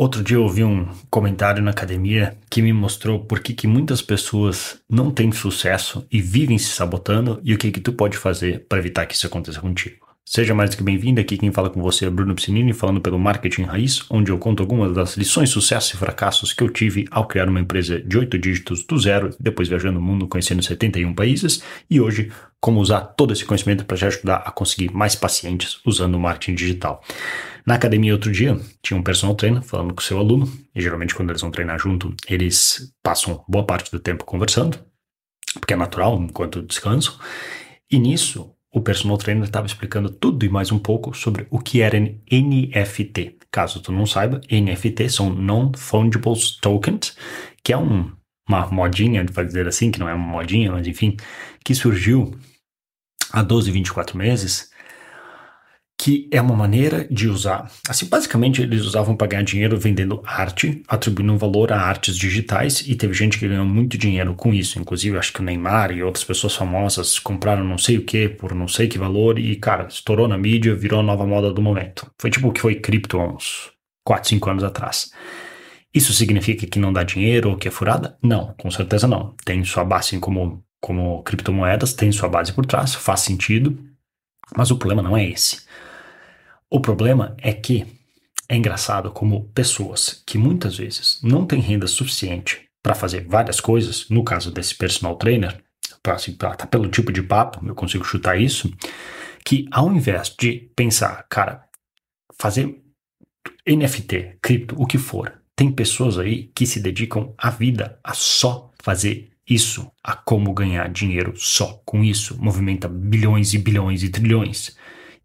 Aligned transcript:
Outro 0.00 0.22
dia 0.22 0.36
eu 0.36 0.44
ouvi 0.44 0.62
um 0.62 0.86
comentário 1.10 1.60
na 1.60 1.72
academia 1.72 2.38
que 2.48 2.62
me 2.62 2.72
mostrou 2.72 3.18
por 3.18 3.40
que, 3.40 3.52
que 3.52 3.66
muitas 3.66 4.00
pessoas 4.00 4.80
não 4.88 5.10
têm 5.10 5.32
sucesso 5.32 6.06
e 6.08 6.22
vivem 6.22 6.56
se 6.56 6.68
sabotando 6.68 7.40
e 7.42 7.52
o 7.52 7.58
que, 7.58 7.72
que 7.72 7.80
tu 7.80 7.92
pode 7.92 8.16
fazer 8.16 8.64
para 8.68 8.78
evitar 8.78 9.06
que 9.06 9.16
isso 9.16 9.26
aconteça 9.26 9.60
contigo. 9.60 10.07
Seja 10.30 10.54
mais 10.54 10.74
que 10.74 10.82
bem-vindo, 10.82 11.18
aqui 11.18 11.38
quem 11.38 11.50
fala 11.50 11.70
com 11.70 11.80
você 11.80 12.04
é 12.04 12.10
Bruno 12.10 12.34
Piscinini, 12.34 12.74
falando 12.74 13.00
pelo 13.00 13.18
Marketing 13.18 13.62
Raiz, 13.62 14.04
onde 14.10 14.30
eu 14.30 14.36
conto 14.36 14.62
algumas 14.62 14.92
das 14.92 15.16
lições, 15.16 15.48
sucessos 15.48 15.94
e 15.94 15.96
fracassos 15.96 16.52
que 16.52 16.62
eu 16.62 16.68
tive 16.68 17.06
ao 17.10 17.26
criar 17.26 17.48
uma 17.48 17.58
empresa 17.58 17.98
de 17.98 18.18
oito 18.18 18.38
dígitos 18.38 18.84
do 18.84 18.98
zero, 18.98 19.34
depois 19.40 19.70
viajando 19.70 19.98
o 19.98 20.02
mundo, 20.02 20.28
conhecendo 20.28 20.62
71 20.62 21.14
países, 21.14 21.62
e 21.88 21.98
hoje 21.98 22.30
como 22.60 22.78
usar 22.78 23.00
todo 23.00 23.32
esse 23.32 23.42
conhecimento 23.46 23.86
para 23.86 23.96
te 23.96 24.04
ajudar 24.04 24.42
a 24.44 24.50
conseguir 24.50 24.92
mais 24.92 25.16
pacientes 25.16 25.80
usando 25.86 26.16
o 26.16 26.20
marketing 26.20 26.56
digital. 26.56 27.02
Na 27.64 27.76
academia 27.76 28.12
outro 28.12 28.30
dia, 28.30 28.60
tinha 28.82 29.00
um 29.00 29.02
personal 29.02 29.34
trainer 29.34 29.62
falando 29.62 29.94
com 29.94 30.02
o 30.02 30.04
seu 30.04 30.18
aluno, 30.18 30.46
e 30.74 30.82
geralmente 30.82 31.14
quando 31.14 31.30
eles 31.30 31.40
vão 31.40 31.50
treinar 31.50 31.78
junto, 31.78 32.14
eles 32.28 32.92
passam 33.02 33.42
boa 33.48 33.64
parte 33.64 33.90
do 33.90 33.98
tempo 33.98 34.26
conversando, 34.26 34.78
porque 35.54 35.72
é 35.72 35.76
natural 35.76 36.20
enquanto 36.20 36.60
descanso, 36.60 37.18
e 37.90 37.98
nisso 37.98 38.52
o 38.72 38.80
personal 38.80 39.16
trainer 39.16 39.44
estava 39.44 39.66
explicando 39.66 40.10
tudo 40.10 40.44
e 40.44 40.48
mais 40.48 40.70
um 40.70 40.78
pouco 40.78 41.14
sobre 41.14 41.46
o 41.50 41.58
que 41.58 41.80
era 41.80 41.98
NFT. 41.98 43.38
Caso 43.50 43.80
tu 43.80 43.90
não 43.90 44.06
saiba, 44.06 44.40
NFT 44.50 45.08
são 45.08 45.30
Non-Fungible 45.30 46.34
Tokens, 46.60 47.16
que 47.62 47.72
é 47.72 47.78
um, 47.78 48.12
uma 48.48 48.66
modinha, 48.66 49.24
de 49.24 49.32
dizer 49.32 49.66
assim, 49.66 49.90
que 49.90 49.98
não 49.98 50.08
é 50.08 50.14
uma 50.14 50.26
modinha, 50.26 50.70
mas 50.70 50.86
enfim, 50.86 51.16
que 51.64 51.74
surgiu 51.74 52.34
há 53.32 53.42
12, 53.42 53.70
24 53.70 54.16
meses 54.16 54.70
que 56.00 56.28
é 56.30 56.40
uma 56.40 56.54
maneira 56.54 57.08
de 57.10 57.28
usar. 57.28 57.68
Assim, 57.88 58.06
basicamente, 58.06 58.62
eles 58.62 58.82
usavam 58.82 59.16
para 59.16 59.26
ganhar 59.26 59.42
dinheiro 59.42 59.76
vendendo 59.76 60.22
arte, 60.24 60.80
atribuindo 60.86 61.32
um 61.32 61.36
valor 61.36 61.72
a 61.72 61.80
artes 61.80 62.16
digitais, 62.16 62.84
e 62.86 62.94
teve 62.94 63.12
gente 63.12 63.36
que 63.36 63.48
ganhou 63.48 63.66
muito 63.66 63.98
dinheiro 63.98 64.32
com 64.34 64.54
isso. 64.54 64.78
Inclusive, 64.78 65.18
acho 65.18 65.32
que 65.32 65.40
o 65.40 65.44
Neymar 65.44 65.90
e 65.90 66.02
outras 66.04 66.22
pessoas 66.22 66.54
famosas 66.54 67.18
compraram 67.18 67.64
não 67.64 67.76
sei 67.76 67.98
o 67.98 68.04
que 68.04 68.28
por 68.28 68.54
não 68.54 68.68
sei 68.68 68.86
que 68.86 68.96
valor, 68.96 69.40
e, 69.40 69.56
cara, 69.56 69.88
estourou 69.88 70.28
na 70.28 70.38
mídia, 70.38 70.72
virou 70.72 71.00
a 71.00 71.02
nova 71.02 71.26
moda 71.26 71.52
do 71.52 71.60
momento. 71.60 72.08
Foi 72.20 72.30
tipo 72.30 72.48
o 72.48 72.52
que 72.52 72.60
foi 72.60 72.76
cripto 72.76 73.18
há 73.18 73.34
uns 73.34 73.72
4, 74.04 74.28
5 74.28 74.50
anos 74.50 74.62
atrás. 74.64 75.10
Isso 75.92 76.12
significa 76.12 76.64
que 76.64 76.78
não 76.78 76.92
dá 76.92 77.02
dinheiro 77.02 77.50
ou 77.50 77.56
que 77.56 77.66
é 77.66 77.70
furada? 77.72 78.16
Não, 78.22 78.54
com 78.56 78.70
certeza 78.70 79.08
não. 79.08 79.34
Tem 79.44 79.64
sua 79.64 79.84
base 79.84 80.16
como, 80.20 80.62
como 80.80 81.24
criptomoedas, 81.24 81.92
tem 81.92 82.12
sua 82.12 82.28
base 82.28 82.52
por 82.52 82.64
trás, 82.64 82.94
faz 82.94 83.20
sentido, 83.20 83.76
mas 84.56 84.70
o 84.70 84.76
problema 84.76 85.02
não 85.02 85.16
é 85.16 85.28
esse. 85.28 85.66
O 86.70 86.80
problema 86.80 87.34
é 87.38 87.52
que 87.52 87.86
é 88.48 88.56
engraçado 88.56 89.10
como 89.10 89.48
pessoas 89.54 90.22
que 90.26 90.36
muitas 90.36 90.76
vezes 90.76 91.18
não 91.22 91.46
têm 91.46 91.60
renda 91.60 91.86
suficiente 91.86 92.68
para 92.82 92.94
fazer 92.94 93.26
várias 93.26 93.60
coisas, 93.60 94.06
no 94.10 94.22
caso 94.22 94.50
desse 94.50 94.74
personal 94.74 95.16
trainer, 95.16 95.62
pra, 96.02 96.14
assim, 96.14 96.32
pra, 96.32 96.54
tá 96.54 96.66
pelo 96.66 96.88
tipo 96.88 97.10
de 97.10 97.22
papo, 97.22 97.66
eu 97.66 97.74
consigo 97.74 98.04
chutar 98.04 98.38
isso, 98.38 98.70
que 99.44 99.66
ao 99.70 99.90
invés 99.90 100.34
de 100.38 100.70
pensar, 100.76 101.26
cara, 101.28 101.64
fazer 102.38 102.82
NFT, 103.66 104.38
cripto, 104.42 104.74
o 104.78 104.86
que 104.86 104.98
for, 104.98 105.40
tem 105.56 105.72
pessoas 105.72 106.18
aí 106.18 106.50
que 106.54 106.66
se 106.66 106.80
dedicam 106.80 107.32
a 107.36 107.50
vida 107.50 107.98
a 108.04 108.12
só 108.12 108.70
fazer 108.82 109.30
isso, 109.48 109.90
a 110.04 110.14
como 110.14 110.52
ganhar 110.52 110.88
dinheiro 110.90 111.32
só 111.36 111.80
com 111.84 112.04
isso, 112.04 112.36
movimenta 112.38 112.88
bilhões 112.88 113.54
e 113.54 113.58
bilhões 113.58 114.02
e 114.02 114.10
trilhões 114.10 114.76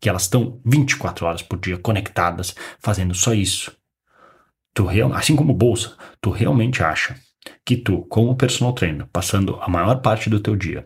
que 0.04 0.10
elas 0.10 0.24
estão 0.24 0.60
24 0.66 1.26
horas 1.26 1.42
por 1.42 1.58
dia 1.58 1.78
conectadas, 1.78 2.54
fazendo 2.78 3.16
só 3.16 3.34
isso. 3.34 3.72
Tu 4.74 4.86
real, 4.86 5.14
assim 5.14 5.34
como 5.34 5.54
bolsa, 5.54 5.96
tu 6.20 6.30
realmente 6.30 6.84
acha 6.84 7.16
que 7.66 7.78
tu, 7.78 8.02
como 8.10 8.36
personal 8.36 8.74
trainer, 8.74 9.08
passando 9.14 9.58
a 9.62 9.70
maior 9.70 10.02
parte 10.02 10.30
do 10.30 10.42
teu 10.42 10.58
dia 10.58 10.86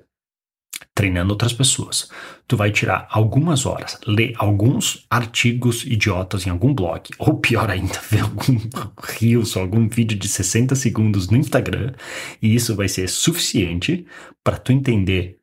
treinando 0.94 1.32
outras 1.32 1.54
pessoas, 1.54 2.10
tu 2.48 2.56
vai 2.56 2.72
tirar 2.72 3.08
algumas 3.10 3.66
horas, 3.66 4.00
ler 4.06 4.34
alguns 4.38 5.06
artigos 5.10 5.84
idiotas 5.84 6.46
em 6.46 6.52
algum 6.52 6.74
blog, 6.74 7.10
ou 7.18 7.40
pior 7.40 7.72
ainda, 7.72 8.00
ver 8.10 8.22
algum 8.22 8.60
reels 9.02 9.56
ou 9.56 9.64
algum 9.64 9.88
vídeo 9.88 10.18
de 10.18 10.28
60 10.28 10.76
segundos 10.76 11.28
no 11.28 11.38
Instagram, 11.38 11.94
e 12.40 12.54
isso 12.54 12.76
vai 12.76 12.88
ser 12.88 13.10
suficiente 13.10 14.06
para 14.44 14.58
tu 14.58 14.72
entender 14.72 15.37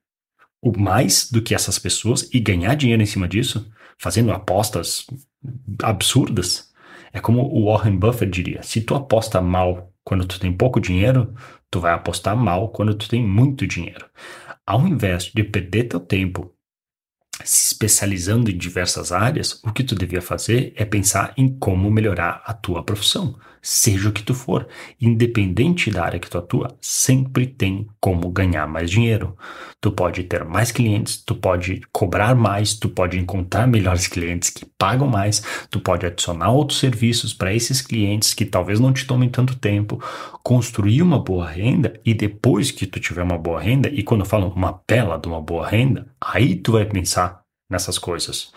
o 0.64 0.76
mais 0.76 1.30
do 1.30 1.42
que 1.42 1.54
essas 1.54 1.78
pessoas 1.78 2.28
e 2.32 2.40
ganhar 2.40 2.74
dinheiro 2.74 3.02
em 3.02 3.06
cima 3.06 3.28
disso, 3.28 3.70
fazendo 3.98 4.32
apostas 4.32 5.06
absurdas. 5.82 6.72
É 7.12 7.20
como 7.20 7.42
o 7.42 7.66
Warren 7.66 7.96
Buffett 7.96 8.32
diria: 8.32 8.62
se 8.62 8.80
tu 8.80 8.94
aposta 8.94 9.40
mal 9.40 9.92
quando 10.02 10.26
tu 10.26 10.40
tem 10.40 10.52
pouco 10.52 10.80
dinheiro, 10.80 11.34
tu 11.70 11.80
vai 11.80 11.92
apostar 11.92 12.36
mal 12.36 12.70
quando 12.70 12.94
tu 12.94 13.08
tem 13.08 13.22
muito 13.22 13.66
dinheiro. 13.66 14.06
Ao 14.66 14.86
invés 14.86 15.24
de 15.24 15.44
perder 15.44 15.84
teu 15.84 16.00
tempo 16.00 16.50
se 17.42 17.72
especializando 17.72 18.50
em 18.50 18.56
diversas 18.56 19.12
áreas, 19.12 19.60
o 19.64 19.72
que 19.72 19.84
tu 19.84 19.94
devia 19.94 20.22
fazer 20.22 20.72
é 20.76 20.84
pensar 20.84 21.34
em 21.36 21.58
como 21.58 21.90
melhorar 21.90 22.42
a 22.46 22.54
tua 22.54 22.82
profissão, 22.82 23.36
seja 23.64 24.10
o 24.10 24.12
que 24.12 24.22
tu 24.22 24.34
for, 24.34 24.68
independente 25.00 25.90
da 25.90 26.04
área 26.04 26.20
que 26.20 26.28
tu 26.28 26.36
atua, 26.36 26.76
sempre 26.82 27.46
tem 27.46 27.88
como 27.98 28.28
ganhar 28.28 28.68
mais 28.68 28.90
dinheiro. 28.90 29.34
Tu 29.80 29.90
pode 29.90 30.22
ter 30.24 30.44
mais 30.44 30.70
clientes, 30.70 31.16
tu 31.16 31.34
pode 31.34 31.80
cobrar 31.90 32.34
mais, 32.34 32.74
tu 32.74 32.90
pode 32.90 33.18
encontrar 33.18 33.66
melhores 33.66 34.06
clientes 34.06 34.50
que 34.50 34.66
pagam 34.78 35.08
mais, 35.08 35.42
tu 35.70 35.80
pode 35.80 36.04
adicionar 36.04 36.50
outros 36.50 36.78
serviços 36.78 37.32
para 37.32 37.54
esses 37.54 37.80
clientes 37.80 38.34
que 38.34 38.44
talvez 38.44 38.78
não 38.78 38.92
te 38.92 39.06
tomem 39.06 39.30
tanto 39.30 39.56
tempo, 39.56 39.98
construir 40.42 41.00
uma 41.00 41.18
boa 41.18 41.48
renda 41.48 41.98
e 42.04 42.12
depois 42.12 42.70
que 42.70 42.86
tu 42.86 43.00
tiver 43.00 43.22
uma 43.22 43.38
boa 43.38 43.62
renda, 43.62 43.88
e 43.88 44.02
quando 44.02 44.20
eu 44.20 44.26
falo 44.26 44.48
uma 44.48 44.78
bela 44.86 45.18
de 45.18 45.26
uma 45.26 45.40
boa 45.40 45.66
renda, 45.66 46.06
aí 46.20 46.54
tu 46.56 46.72
vai 46.72 46.84
pensar 46.84 47.42
nessas 47.70 47.98
coisas. 47.98 48.52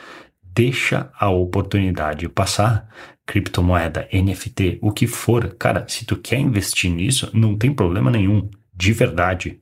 Deixa 0.58 1.12
a 1.14 1.30
oportunidade 1.30 2.28
passar. 2.28 2.90
Criptomoeda, 3.28 4.10
NFT, 4.12 4.80
o 4.82 4.92
que 4.92 5.06
for. 5.06 5.54
Cara, 5.54 5.88
se 5.88 6.04
tu 6.04 6.18
quer 6.18 6.40
investir 6.40 6.90
nisso, 6.90 7.30
não 7.32 7.56
tem 7.56 7.72
problema 7.72 8.10
nenhum, 8.10 8.50
de 8.74 8.92
verdade. 8.92 9.62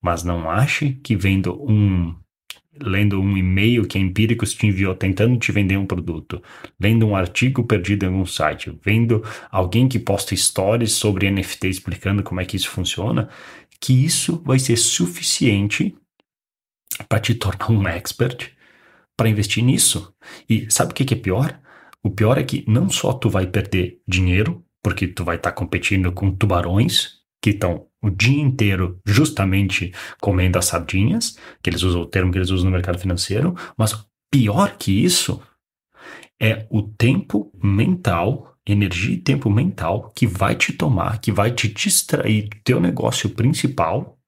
Mas 0.00 0.24
não 0.24 0.48
ache 0.48 0.98
que 1.02 1.14
vendo 1.14 1.62
um 1.62 2.14
lendo 2.80 3.20
um 3.20 3.36
e-mail 3.36 3.86
que 3.86 3.98
a 3.98 4.00
Empíricos 4.00 4.54
te 4.54 4.66
enviou 4.66 4.94
tentando 4.94 5.38
te 5.38 5.52
vender 5.52 5.76
um 5.76 5.86
produto, 5.86 6.42
lendo 6.80 7.06
um 7.06 7.14
artigo 7.14 7.64
perdido 7.64 8.06
em 8.06 8.10
um 8.10 8.24
site, 8.24 8.74
vendo 8.82 9.22
alguém 9.50 9.86
que 9.86 9.98
posta 9.98 10.34
stories 10.34 10.92
sobre 10.92 11.30
NFT 11.30 11.68
explicando 11.68 12.22
como 12.22 12.40
é 12.40 12.44
que 12.46 12.56
isso 12.56 12.70
funciona, 12.70 13.28
que 13.78 13.92
isso 14.04 14.42
vai 14.46 14.58
ser 14.58 14.76
suficiente 14.76 15.94
para 17.06 17.20
te 17.20 17.34
tornar 17.34 17.70
um 17.70 17.86
expert 17.86 18.55
para 19.16 19.28
investir 19.28 19.64
nisso. 19.64 20.14
E 20.48 20.70
sabe 20.70 20.92
o 20.92 20.94
que, 20.94 21.04
que 21.04 21.14
é 21.14 21.16
pior? 21.16 21.60
O 22.02 22.10
pior 22.10 22.38
é 22.38 22.44
que 22.44 22.64
não 22.68 22.88
só 22.88 23.12
tu 23.12 23.28
vai 23.28 23.46
perder 23.46 24.00
dinheiro, 24.06 24.64
porque 24.82 25.08
tu 25.08 25.24
vai 25.24 25.36
estar 25.36 25.50
tá 25.50 25.56
competindo 25.56 26.12
com 26.12 26.30
tubarões 26.30 27.16
que 27.42 27.50
estão 27.50 27.86
o 28.02 28.10
dia 28.10 28.40
inteiro 28.40 29.00
justamente 29.04 29.92
comendo 30.20 30.58
as 30.58 30.66
sardinhas, 30.66 31.36
que 31.62 31.70
eles 31.70 31.82
usam 31.82 32.02
o 32.02 32.06
termo 32.06 32.30
que 32.30 32.38
eles 32.38 32.50
usam 32.50 32.66
no 32.66 32.72
mercado 32.72 32.98
financeiro, 32.98 33.54
mas 33.76 34.06
pior 34.30 34.76
que 34.76 34.92
isso 35.04 35.42
é 36.40 36.66
o 36.70 36.82
tempo 36.82 37.50
mental, 37.62 38.56
energia 38.66 39.14
e 39.14 39.20
tempo 39.20 39.50
mental 39.50 40.12
que 40.14 40.26
vai 40.26 40.54
te 40.54 40.72
tomar, 40.72 41.20
que 41.20 41.32
vai 41.32 41.50
te 41.50 41.68
distrair 41.68 42.48
do 42.48 42.56
teu 42.62 42.80
negócio 42.80 43.30
principal 43.30 44.18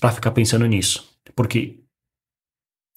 para 0.00 0.12
ficar 0.12 0.30
pensando 0.30 0.66
nisso. 0.66 1.08
Porque 1.36 1.77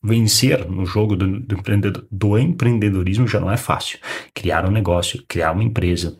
vencer 0.04 0.68
no 0.68 0.86
jogo 0.86 1.16
do, 1.16 1.40
do, 1.40 1.56
empreendedor, 1.56 2.08
do 2.12 2.38
empreendedorismo 2.38 3.28
já 3.28 3.40
não 3.40 3.52
é 3.52 3.58
fácil. 3.58 4.00
Criar 4.34 4.66
um 4.68 4.72
negócio, 4.72 5.24
criar 5.28 5.52
uma 5.52 5.64
empresa, 5.64 6.18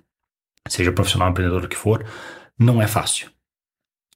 seja 0.68 0.92
profissional 0.92 1.30
empreendedor 1.30 1.68
que 1.68 1.76
for, 1.76 2.06
não 2.58 2.82
é 2.82 2.88
fácil. 2.88 3.30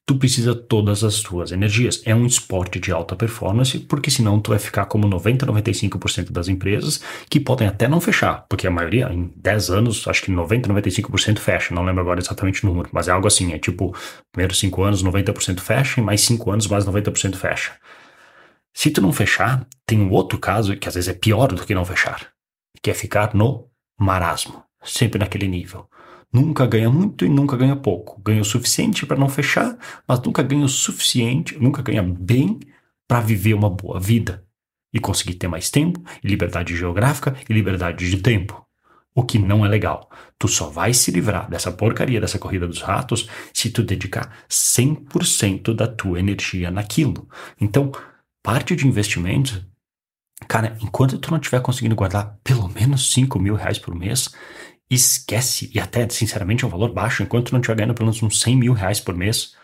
Tu 0.08 0.16
precisa 0.16 0.54
todas 0.54 1.02
as 1.02 1.20
tuas 1.20 1.50
energias. 1.50 2.00
É 2.04 2.14
um 2.14 2.24
esporte 2.24 2.78
de 2.78 2.92
alta 2.92 3.16
performance, 3.16 3.76
porque 3.76 4.08
senão 4.08 4.38
tu 4.38 4.50
vai 4.50 4.58
ficar 4.60 4.84
como 4.84 5.08
90, 5.08 5.44
95% 5.44 6.30
das 6.30 6.46
empresas 6.46 7.02
que 7.28 7.40
podem 7.40 7.66
até 7.66 7.88
não 7.88 8.00
fechar, 8.00 8.46
porque 8.48 8.68
a 8.68 8.70
maioria, 8.70 9.12
em 9.12 9.32
10 9.34 9.70
anos, 9.70 10.06
acho 10.06 10.22
que 10.22 10.30
90, 10.30 10.72
95% 10.72 11.40
fecha. 11.40 11.74
Não 11.74 11.84
lembro 11.84 12.02
agora 12.02 12.20
exatamente 12.20 12.64
o 12.64 12.68
número, 12.68 12.88
mas 12.92 13.08
é 13.08 13.10
algo 13.10 13.26
assim, 13.26 13.52
é 13.52 13.58
tipo, 13.58 13.96
primeiros 14.30 14.60
5 14.60 14.80
anos 14.84 15.02
90% 15.02 15.58
fecha, 15.58 16.00
e 16.00 16.04
mais 16.04 16.20
5 16.20 16.52
anos 16.52 16.68
mais 16.68 16.84
90% 16.84 17.34
fecha. 17.34 17.72
Se 18.76 18.90
tu 18.90 19.00
não 19.00 19.10
fechar, 19.10 19.66
tem 19.86 20.02
um 20.02 20.10
outro 20.10 20.38
caso 20.38 20.76
que 20.76 20.86
às 20.86 20.94
vezes 20.94 21.08
é 21.08 21.14
pior 21.14 21.50
do 21.50 21.64
que 21.64 21.74
não 21.74 21.82
fechar, 21.82 22.28
que 22.82 22.90
é 22.90 22.94
ficar 22.94 23.34
no 23.34 23.70
marasmo, 23.98 24.62
sempre 24.84 25.18
naquele 25.18 25.48
nível. 25.48 25.88
Nunca 26.30 26.66
ganha 26.66 26.90
muito 26.90 27.24
e 27.24 27.28
nunca 27.30 27.56
ganha 27.56 27.74
pouco. 27.74 28.20
Ganha 28.20 28.42
o 28.42 28.44
suficiente 28.44 29.06
para 29.06 29.16
não 29.16 29.30
fechar, 29.30 29.78
mas 30.06 30.20
nunca 30.20 30.42
ganha 30.42 30.66
o 30.66 30.68
suficiente, 30.68 31.58
nunca 31.58 31.80
ganha 31.80 32.02
bem 32.02 32.60
para 33.08 33.20
viver 33.20 33.54
uma 33.54 33.70
boa 33.70 33.98
vida 33.98 34.44
e 34.92 35.00
conseguir 35.00 35.36
ter 35.36 35.48
mais 35.48 35.70
tempo, 35.70 35.98
e 36.22 36.28
liberdade 36.28 36.76
geográfica 36.76 37.34
e 37.48 37.54
liberdade 37.54 38.10
de 38.10 38.18
tempo. 38.18 38.62
o 39.14 39.22
que 39.22 39.38
não 39.38 39.64
é 39.64 39.68
legal. 39.70 40.10
Tu 40.38 40.46
só 40.46 40.68
vai 40.68 40.92
se 40.92 41.10
livrar 41.10 41.48
dessa 41.48 41.72
porcaria 41.72 42.20
dessa 42.20 42.38
corrida 42.38 42.66
dos 42.66 42.82
ratos 42.82 43.26
se 43.54 43.70
tu 43.70 43.82
dedicar 43.82 44.44
100% 44.50 45.74
da 45.74 45.86
tua 45.86 46.20
energia 46.20 46.70
naquilo. 46.70 47.26
Então, 47.58 47.90
parte 48.46 48.76
de 48.76 48.86
investimentos, 48.86 49.60
cara, 50.46 50.78
enquanto 50.80 51.18
tu 51.18 51.32
não 51.32 51.38
estiver 51.38 51.60
conseguindo 51.60 51.96
guardar 51.96 52.38
pelo 52.44 52.68
menos 52.68 53.12
5 53.12 53.40
mil 53.40 53.56
reais 53.56 53.76
por 53.76 53.92
mês, 53.92 54.30
esquece, 54.88 55.68
e 55.74 55.80
até, 55.80 56.08
sinceramente, 56.08 56.62
é 56.62 56.68
um 56.68 56.70
valor 56.70 56.92
baixo, 56.92 57.24
enquanto 57.24 57.46
tu 57.46 57.52
não 57.54 57.58
estiver 57.58 57.78
ganhando 57.78 57.94
pelo 57.94 58.06
menos 58.06 58.22
uns 58.22 58.40
100 58.40 58.56
mil 58.56 58.72
reais 58.72 59.00
por 59.00 59.16
mês, 59.16 59.56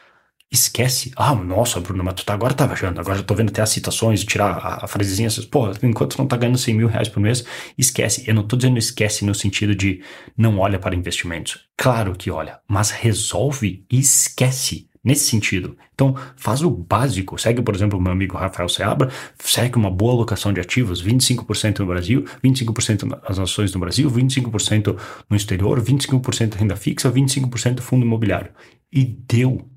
esquece. 0.51 1.13
Ah, 1.17 1.33
nossa, 1.33 1.79
Bruno, 1.79 2.03
mas 2.03 2.15
tu 2.15 2.25
tá, 2.25 2.35
agora 2.35 2.55
tá 2.55 2.67
viajando, 2.67 3.01
agora 3.01 3.19
já 3.19 3.23
tô 3.23 3.37
vendo 3.37 3.51
até 3.51 3.63
as 3.63 3.71
citações, 3.71 4.25
tirar 4.25 4.51
a, 4.51 4.85
a 4.85 4.89
frasezinha, 4.89 5.29
assim, 5.29 5.43
pô, 5.43 5.71
enquanto 5.81 6.17
tu 6.17 6.19
não 6.19 6.27
tá 6.27 6.37
ganhando 6.37 6.59
100 6.59 6.75
mil 6.75 6.89
reais 6.89 7.09
por 7.09 7.21
mês, 7.21 7.45
esquece. 7.79 8.25
Eu 8.27 8.35
não 8.35 8.43
tô 8.43 8.57
dizendo 8.57 8.79
esquece 8.79 9.25
no 9.25 9.33
sentido 9.33 9.77
de 9.77 10.03
não 10.37 10.59
olha 10.59 10.81
para 10.81 10.97
investimentos. 10.97 11.69
Claro 11.77 12.17
que 12.17 12.33
olha, 12.33 12.59
mas 12.69 12.91
resolve 12.91 13.87
e 13.89 14.01
esquece. 14.01 14.91
Nesse 15.05 15.29
sentido. 15.29 15.77
Então, 15.95 16.15
faz 16.37 16.63
o 16.63 16.71
básico. 16.71 17.37
Segue, 17.37 17.61
por 17.61 17.75
exemplo, 17.75 17.99
o 17.99 18.03
meu 18.03 18.13
amigo 18.13 18.37
Rafael 18.37 18.69
Seabra, 18.69 19.11
segue 19.39 19.77
uma 19.77 19.91
boa 19.91 20.13
alocação 20.13 20.53
de 20.53 20.61
ativos, 20.61 21.03
25% 21.03 21.81
no 21.81 21.87
Brasil, 21.87 22.25
25% 22.45 23.21
nas 23.29 23.39
ações 23.39 23.75
no 23.75 23.81
Brasil, 23.81 24.09
25% 24.09 24.97
no 25.29 25.37
exterior, 25.37 25.83
25% 25.83 26.55
renda 26.55 26.77
fixa, 26.77 27.11
25% 27.11 27.81
fundo 27.81 28.07
imobiliário. 28.07 28.53
E 28.93 29.05
deu 29.05 29.69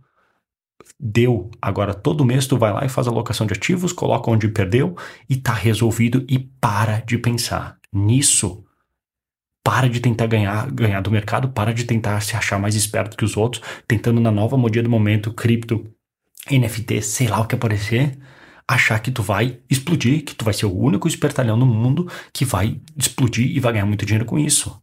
deu. 0.99 1.49
Agora, 1.61 1.93
todo 1.93 2.25
mês 2.25 2.47
tu 2.47 2.57
vai 2.57 2.71
lá 2.71 2.85
e 2.85 2.89
faz 2.89 3.07
a 3.07 3.11
alocação 3.11 3.45
de 3.45 3.53
ativos, 3.53 3.91
coloca 3.91 4.31
onde 4.31 4.47
perdeu 4.47 4.95
e 5.29 5.35
tá 5.35 5.53
resolvido 5.53 6.25
e 6.27 6.39
para 6.39 6.99
de 6.99 7.17
pensar 7.17 7.77
nisso. 7.91 8.64
Para 9.65 9.89
de 9.89 9.99
tentar 9.99 10.27
ganhar, 10.27 10.69
ganhar 10.71 11.01
do 11.01 11.09
mercado, 11.09 11.49
para 11.49 11.73
de 11.73 11.83
tentar 11.85 12.21
se 12.21 12.35
achar 12.37 12.59
mais 12.59 12.75
esperto 12.75 13.17
que 13.17 13.25
os 13.25 13.35
outros, 13.35 13.63
tentando 13.87 14.21
na 14.21 14.31
nova 14.31 14.55
modia 14.55 14.83
do 14.83 14.89
momento, 14.89 15.33
cripto, 15.33 15.91
NFT, 16.49 17.01
sei 17.01 17.27
lá 17.27 17.41
o 17.41 17.47
que 17.47 17.55
aparecer, 17.55 18.17
achar 18.67 18.99
que 18.99 19.11
tu 19.11 19.23
vai 19.23 19.59
explodir, 19.67 20.23
que 20.23 20.35
tu 20.35 20.45
vai 20.45 20.53
ser 20.53 20.67
o 20.67 20.77
único 20.77 21.07
espertalhão 21.07 21.57
no 21.57 21.65
mundo 21.65 22.07
que 22.31 22.45
vai 22.45 22.79
explodir 22.95 23.49
e 23.49 23.59
vai 23.59 23.73
ganhar 23.73 23.87
muito 23.87 24.05
dinheiro 24.05 24.25
com 24.25 24.37
isso 24.37 24.79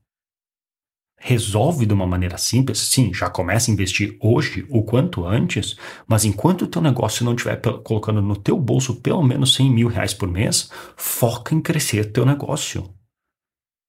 resolve 1.24 1.86
de 1.86 1.94
uma 1.94 2.06
maneira 2.06 2.36
simples, 2.36 2.78
sim, 2.78 3.14
já 3.14 3.30
começa 3.30 3.70
a 3.70 3.72
investir 3.72 4.16
hoje, 4.20 4.66
o 4.68 4.82
quanto 4.82 5.24
antes, 5.24 5.76
mas 6.04 6.24
enquanto 6.24 6.62
o 6.62 6.66
teu 6.66 6.82
negócio 6.82 7.24
não 7.24 7.34
estiver 7.34 7.60
colocando 7.84 8.20
no 8.20 8.34
teu 8.34 8.58
bolso 8.58 8.96
pelo 8.96 9.22
menos 9.22 9.54
100 9.54 9.70
mil 9.70 9.88
reais 9.88 10.12
por 10.12 10.28
mês, 10.28 10.68
foca 10.96 11.54
em 11.54 11.60
crescer 11.60 12.10
teu 12.10 12.26
negócio. 12.26 12.92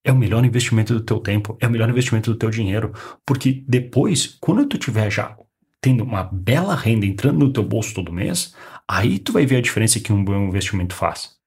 É 0.03 0.11
o 0.11 0.15
melhor 0.15 0.43
investimento 0.45 0.93
do 0.93 1.01
teu 1.01 1.19
tempo, 1.19 1.57
é 1.61 1.67
o 1.67 1.71
melhor 1.71 1.89
investimento 1.89 2.31
do 2.31 2.37
teu 2.37 2.49
dinheiro, 2.49 2.91
porque 3.25 3.63
depois, 3.67 4.37
quando 4.39 4.65
tu 4.67 4.77
tiver 4.77 5.09
já 5.09 5.37
tendo 5.81 6.03
uma 6.03 6.23
bela 6.23 6.75
renda 6.75 7.05
entrando 7.05 7.39
no 7.39 7.51
teu 7.51 7.63
bolso 7.63 7.93
todo 7.93 8.11
mês, 8.11 8.55
aí 8.87 9.19
tu 9.19 9.33
vai 9.33 9.45
ver 9.45 9.57
a 9.57 9.61
diferença 9.61 9.99
que 9.99 10.13
um 10.13 10.23
bom 10.23 10.47
investimento 10.47 10.95
faz. 10.95 11.42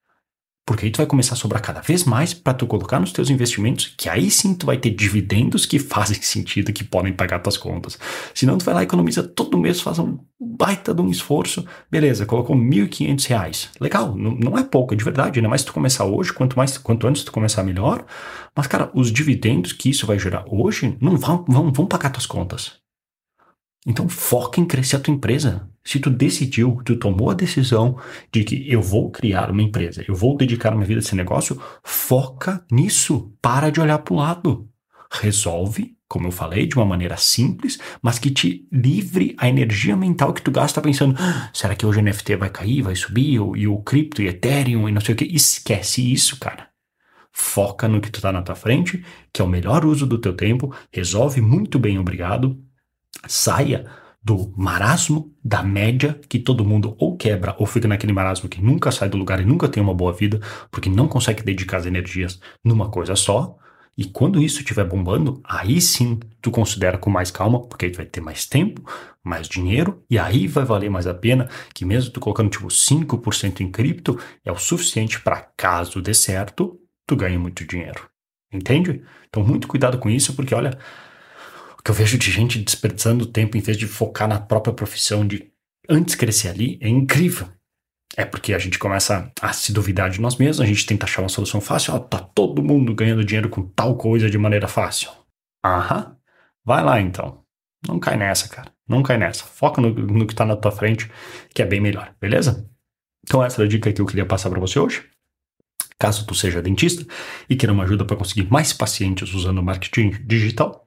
Porque 0.67 0.85
aí 0.85 0.91
tu 0.91 0.97
vai 0.97 1.05
começar 1.05 1.33
a 1.33 1.37
sobrar 1.37 1.61
cada 1.61 1.79
vez 1.79 2.03
mais 2.03 2.33
para 2.33 2.53
tu 2.53 2.67
colocar 2.67 2.99
nos 2.99 3.13
teus 3.13 3.29
investimentos, 3.29 3.93
que 3.97 4.09
aí 4.09 4.29
sim 4.29 4.53
tu 4.53 4.65
vai 4.65 4.77
ter 4.77 4.89
dividendos 4.89 5.65
que 5.65 5.79
fazem 5.79 6.21
sentido, 6.21 6.73
que 6.73 6.83
podem 6.83 7.13
pagar 7.13 7.39
tuas 7.39 7.55
contas. 7.55 7.97
Senão 8.33 8.57
tu 8.57 8.65
vai 8.65 8.73
lá 8.75 8.83
economiza 8.83 9.23
todo 9.23 9.57
mês, 9.57 9.79
faz 9.79 9.97
um 9.97 10.19
baita 10.37 10.93
de 10.93 11.01
um 11.01 11.09
esforço. 11.09 11.65
Beleza, 11.89 12.25
colocou 12.25 12.53
R$ 12.53 12.61
1.500. 12.61 13.69
Legal, 13.79 14.13
não, 14.13 14.31
não, 14.35 14.57
é 14.57 14.63
pouco, 14.63 14.93
é 14.93 14.97
de 14.97 15.05
verdade. 15.05 15.39
Ainda 15.39 15.47
mais 15.47 15.63
tu 15.63 15.71
começar 15.71 16.03
hoje, 16.03 16.33
quanto 16.33 16.57
mais 16.57 16.77
quanto 16.77 17.07
antes 17.07 17.23
tu 17.23 17.31
começar 17.31 17.63
melhor. 17.63 18.05
Mas, 18.53 18.67
cara, 18.67 18.91
os 18.93 19.09
dividendos 19.09 19.71
que 19.71 19.89
isso 19.89 20.05
vai 20.05 20.19
gerar 20.19 20.43
hoje 20.49 20.97
não 20.99 21.15
vão, 21.15 21.45
vão, 21.47 21.71
vão 21.71 21.85
pagar 21.85 22.09
tuas 22.09 22.25
contas. 22.25 22.73
Então 23.85 24.09
foca 24.09 24.59
em 24.59 24.65
crescer 24.65 24.97
a 24.97 24.99
tua 24.99 25.13
empresa. 25.13 25.69
Se 25.87 26.01
tu 26.01 26.09
decidiu, 26.09 26.81
tu 26.83 26.97
tomou 26.97 27.29
a 27.29 27.33
decisão 27.33 27.97
de 28.29 28.43
que 28.43 28.69
eu 28.69 28.81
vou 28.81 29.09
criar 29.09 29.49
uma 29.49 29.63
empresa, 29.63 30.03
eu 30.05 30.13
vou 30.13 30.35
dedicar 30.35 30.71
minha 30.71 30.85
vida 30.85 30.99
a 30.99 31.01
esse 31.01 31.15
negócio, 31.15 31.61
foca 31.81 32.61
nisso. 32.69 33.33
Para 33.41 33.69
de 33.69 33.79
olhar 33.79 33.99
para 33.99 34.13
o 34.13 34.17
lado. 34.17 34.69
Resolve, 35.09 35.95
como 36.05 36.27
eu 36.27 36.31
falei, 36.31 36.67
de 36.67 36.75
uma 36.75 36.83
maneira 36.83 37.15
simples, 37.15 37.79
mas 38.01 38.19
que 38.19 38.29
te 38.29 38.67
livre 38.69 39.33
a 39.37 39.47
energia 39.47 39.95
mental 39.95 40.33
que 40.33 40.41
tu 40.41 40.51
gasta 40.51 40.81
pensando: 40.81 41.15
ah, 41.17 41.49
será 41.53 41.73
que 41.73 41.85
hoje 41.85 41.99
o 41.99 42.03
NFT 42.03 42.35
vai 42.35 42.49
cair, 42.49 42.81
vai 42.81 42.95
subir, 42.95 43.35
e 43.55 43.65
o 43.65 43.77
cripto 43.77 44.21
e 44.21 44.27
Ethereum 44.27 44.89
e 44.89 44.91
não 44.91 44.99
sei 44.99 45.15
o 45.15 45.17
que? 45.17 45.23
Esquece 45.23 46.11
isso, 46.11 46.37
cara. 46.37 46.67
Foca 47.31 47.87
no 47.87 48.01
que 48.01 48.11
tu 48.11 48.19
tá 48.19 48.33
na 48.33 48.41
tua 48.41 48.55
frente, 48.55 49.05
que 49.31 49.41
é 49.41 49.45
o 49.45 49.47
melhor 49.47 49.85
uso 49.85 50.05
do 50.05 50.17
teu 50.17 50.33
tempo, 50.33 50.75
resolve 50.91 51.39
muito 51.39 51.79
bem, 51.79 51.97
obrigado 51.97 52.61
saia 53.25 53.85
do 54.27 54.53
marasmo 54.57 55.33
da 55.41 55.63
média 55.63 56.19
que 56.27 56.37
todo 56.37 56.65
mundo 56.65 56.97
ou 56.99 57.15
quebra 57.15 57.55
ou 57.57 57.65
fica 57.65 57.87
naquele 57.87 58.11
marasmo 58.11 58.49
que 58.49 58.61
nunca 58.61 58.91
sai 58.91 59.07
do 59.07 59.15
lugar 59.15 59.39
e 59.39 59.45
nunca 59.45 59.69
tem 59.69 59.81
uma 59.81 59.93
boa 59.93 60.11
vida 60.11 60.41
porque 60.69 60.89
não 60.89 61.07
consegue 61.07 61.41
dedicar 61.43 61.77
as 61.77 61.85
energias 61.85 62.37
numa 62.61 62.89
coisa 62.89 63.15
só. 63.15 63.55
E 63.97 64.03
quando 64.03 64.41
isso 64.43 64.59
estiver 64.59 64.83
bombando, 64.83 65.41
aí 65.45 65.79
sim 65.79 66.19
tu 66.41 66.51
considera 66.51 66.97
com 66.97 67.09
mais 67.09 67.31
calma, 67.31 67.65
porque 67.65 67.85
aí 67.85 67.91
tu 67.91 67.95
vai 67.95 68.05
ter 68.05 68.19
mais 68.19 68.45
tempo, 68.45 68.81
mais 69.23 69.47
dinheiro, 69.47 70.03
e 70.09 70.19
aí 70.19 70.45
vai 70.45 70.65
valer 70.65 70.89
mais 70.89 71.07
a 71.07 71.13
pena 71.13 71.49
que 71.73 71.85
mesmo 71.85 72.11
tu 72.11 72.19
colocando 72.19 72.49
tipo 72.49 72.67
5% 72.67 73.61
em 73.61 73.71
cripto, 73.71 74.19
é 74.43 74.51
o 74.51 74.57
suficiente 74.57 75.21
para 75.21 75.47
caso 75.55 76.01
dê 76.01 76.13
certo, 76.13 76.77
tu 77.07 77.15
ganhe 77.15 77.37
muito 77.37 77.65
dinheiro. 77.65 78.09
Entende? 78.51 79.01
Então 79.29 79.41
muito 79.41 79.69
cuidado 79.69 79.97
com 79.97 80.09
isso, 80.09 80.35
porque 80.35 80.53
olha, 80.53 80.77
que 81.83 81.91
eu 81.91 81.95
vejo 81.95 82.17
de 82.17 82.31
gente 82.31 82.59
desperdiçando 82.59 83.25
tempo 83.25 83.57
em 83.57 83.61
vez 83.61 83.77
de 83.77 83.87
focar 83.87 84.27
na 84.27 84.39
própria 84.39 84.73
profissão, 84.73 85.25
de 85.25 85.51
antes 85.89 86.15
crescer 86.15 86.49
ali, 86.49 86.77
é 86.81 86.87
incrível. 86.87 87.47
É 88.15 88.25
porque 88.25 88.53
a 88.53 88.59
gente 88.59 88.79
começa 88.79 89.31
a 89.41 89.53
se 89.53 89.71
duvidar 89.71 90.09
de 90.09 90.19
nós 90.19 90.37
mesmos, 90.37 90.61
a 90.61 90.65
gente 90.65 90.85
tenta 90.85 91.05
achar 91.05 91.21
uma 91.21 91.29
solução 91.29 91.61
fácil, 91.61 91.93
ó, 91.93 91.99
tá 91.99 92.19
todo 92.19 92.63
mundo 92.63 92.95
ganhando 92.95 93.23
dinheiro 93.23 93.49
com 93.49 93.61
tal 93.61 93.95
coisa 93.95 94.29
de 94.29 94.37
maneira 94.37 94.67
fácil. 94.67 95.11
Aham, 95.63 96.15
vai 96.65 96.83
lá 96.83 96.99
então. 96.99 97.43
Não 97.87 97.99
cai 97.99 98.17
nessa, 98.17 98.47
cara. 98.49 98.71
Não 98.87 99.03
cai 99.03 99.17
nessa. 99.17 99.43
Foca 99.43 99.81
no, 99.81 99.93
no 99.93 100.25
que 100.25 100.33
tá 100.33 100.45
na 100.45 100.55
tua 100.55 100.71
frente, 100.71 101.11
que 101.53 101.61
é 101.61 101.65
bem 101.65 101.79
melhor, 101.79 102.15
beleza? 102.19 102.67
Então 103.23 103.43
essa 103.43 103.61
é 103.61 103.65
a 103.65 103.67
dica 103.67 103.91
que 103.91 104.01
eu 104.01 104.05
queria 104.05 104.25
passar 104.25 104.49
para 104.49 104.59
você 104.59 104.79
hoje. 104.79 105.03
Caso 105.99 106.25
tu 106.25 106.33
seja 106.33 106.61
dentista 106.61 107.05
e 107.49 107.55
queira 107.55 107.73
uma 107.73 107.83
ajuda 107.83 108.05
para 108.05 108.15
conseguir 108.15 108.49
mais 108.49 108.71
pacientes 108.71 109.33
usando 109.33 109.61
marketing 109.61 110.11
digital, 110.25 110.86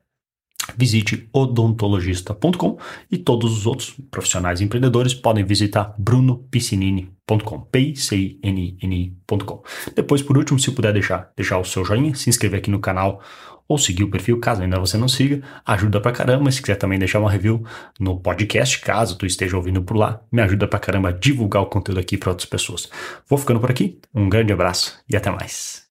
visite 0.76 1.28
odontologista.com 1.32 2.78
e 3.10 3.18
todos 3.18 3.56
os 3.56 3.66
outros 3.66 3.94
profissionais 4.10 4.60
empreendedores 4.60 5.14
podem 5.14 5.44
visitar 5.44 5.94
brunopiscinini.com, 5.98 7.60
p 7.70 7.94
c 7.96 8.38
n 8.42 8.76
n.com. 8.80 9.62
Depois, 9.94 10.22
por 10.22 10.36
último, 10.36 10.58
se 10.58 10.70
puder 10.72 10.92
deixar, 10.92 11.30
deixar 11.36 11.58
o 11.58 11.64
seu 11.64 11.84
joinha, 11.84 12.14
se 12.14 12.28
inscrever 12.28 12.58
aqui 12.58 12.70
no 12.70 12.80
canal 12.80 13.22
ou 13.70 13.78
seguir 13.78 14.02
o 14.02 14.10
perfil, 14.10 14.40
caso 14.40 14.62
ainda 14.62 14.80
você 14.80 14.98
não 14.98 15.06
siga, 15.06 15.42
ajuda 15.64 16.00
pra 16.00 16.10
caramba. 16.10 16.50
Se 16.50 16.60
quiser 16.60 16.74
também 16.74 16.98
deixar 16.98 17.20
uma 17.20 17.30
review 17.30 17.64
no 18.00 18.18
podcast, 18.18 18.80
caso 18.80 19.16
tu 19.16 19.24
esteja 19.24 19.56
ouvindo 19.56 19.80
por 19.80 19.96
lá, 19.96 20.20
me 20.32 20.42
ajuda 20.42 20.66
pra 20.66 20.80
caramba 20.80 21.10
a 21.10 21.12
divulgar 21.12 21.62
o 21.62 21.66
conteúdo 21.66 22.00
aqui 22.00 22.18
para 22.18 22.30
outras 22.30 22.48
pessoas. 22.48 22.90
Vou 23.28 23.38
ficando 23.38 23.60
por 23.60 23.70
aqui, 23.70 24.00
um 24.12 24.28
grande 24.28 24.52
abraço 24.52 24.98
e 25.08 25.16
até 25.16 25.30
mais. 25.30 25.89